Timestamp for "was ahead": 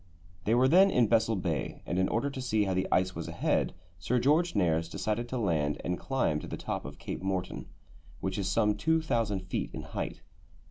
3.13-3.75